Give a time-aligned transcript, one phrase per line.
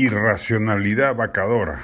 [0.00, 1.80] irracionalidad vacadora.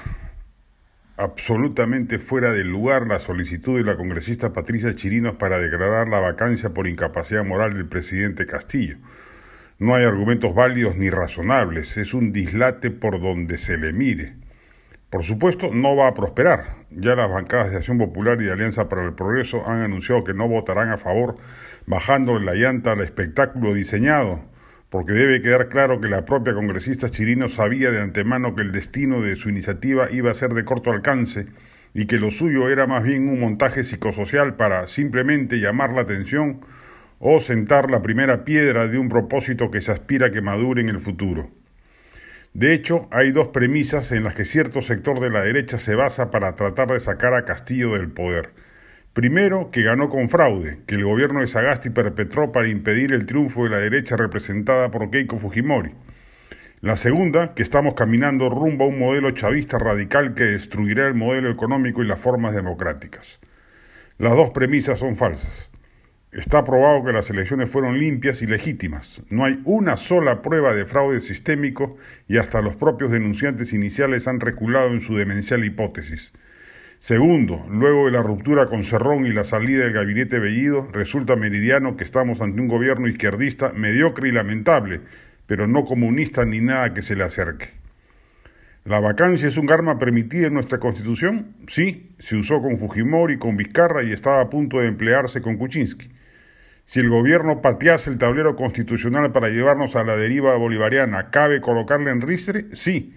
[1.18, 6.70] Absolutamente fuera de lugar la solicitud de la congresista Patricia Chirinos para declarar la vacancia
[6.70, 8.96] por incapacidad moral del presidente Castillo.
[9.78, 14.36] No hay argumentos válidos ni razonables, es un dislate por donde se le mire.
[15.10, 16.86] Por supuesto, no va a prosperar.
[16.90, 20.32] Ya las bancadas de Acción Popular y de Alianza para el Progreso han anunciado que
[20.32, 21.34] no votarán a favor,
[21.86, 24.55] bajándole la llanta al espectáculo diseñado
[24.90, 29.20] porque debe quedar claro que la propia congresista Chirino sabía de antemano que el destino
[29.20, 31.46] de su iniciativa iba a ser de corto alcance
[31.92, 36.60] y que lo suyo era más bien un montaje psicosocial para simplemente llamar la atención
[37.18, 40.90] o sentar la primera piedra de un propósito que se aspira a que madure en
[40.90, 41.50] el futuro.
[42.52, 46.30] De hecho, hay dos premisas en las que cierto sector de la derecha se basa
[46.30, 48.50] para tratar de sacar a Castillo del poder.
[49.16, 53.64] Primero, que ganó con fraude, que el gobierno de Sagasti perpetró para impedir el triunfo
[53.64, 55.92] de la derecha representada por Keiko Fujimori.
[56.82, 61.48] La segunda, que estamos caminando rumbo a un modelo chavista radical que destruirá el modelo
[61.48, 63.40] económico y las formas democráticas.
[64.18, 65.70] Las dos premisas son falsas.
[66.30, 69.22] Está probado que las elecciones fueron limpias y legítimas.
[69.30, 71.96] No hay una sola prueba de fraude sistémico
[72.28, 76.34] y hasta los propios denunciantes iniciales han reculado en su demencial hipótesis.
[76.98, 81.96] Segundo, luego de la ruptura con Cerrón y la salida del gabinete Bellido, resulta meridiano
[81.96, 85.02] que estamos ante un gobierno izquierdista mediocre y lamentable,
[85.46, 87.70] pero no comunista ni nada que se le acerque.
[88.84, 91.54] ¿La vacancia es un arma permitida en nuestra Constitución?
[91.66, 96.08] Sí, se usó con Fujimori, con Vizcarra y estaba a punto de emplearse con Kuczynski.
[96.84, 102.12] Si el gobierno patease el tablero constitucional para llevarnos a la deriva bolivariana, ¿cabe colocarle
[102.12, 102.66] en ristre?
[102.74, 103.12] Sí,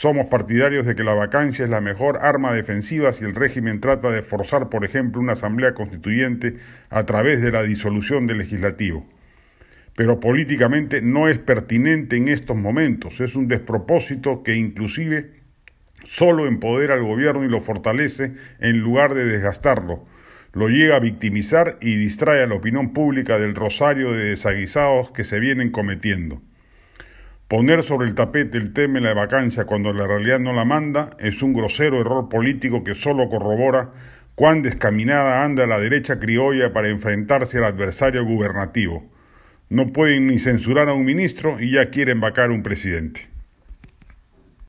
[0.00, 4.10] somos partidarios de que la vacancia es la mejor arma defensiva si el régimen trata
[4.10, 6.54] de forzar, por ejemplo, una asamblea constituyente
[6.88, 9.06] a través de la disolución del legislativo.
[9.94, 15.32] Pero políticamente no es pertinente en estos momentos, es un despropósito que inclusive
[16.06, 20.06] solo empodera al gobierno y lo fortalece en lugar de desgastarlo.
[20.54, 25.24] Lo llega a victimizar y distrae a la opinión pública del rosario de desaguisados que
[25.24, 26.40] se vienen cometiendo.
[27.50, 31.10] Poner sobre el tapete el tema de la vacancia cuando la realidad no la manda
[31.18, 33.90] es un grosero error político que solo corrobora
[34.36, 39.10] cuán descaminada anda la derecha criolla para enfrentarse al adversario gubernativo.
[39.68, 43.29] No pueden ni censurar a un ministro y ya quieren vacar un presidente.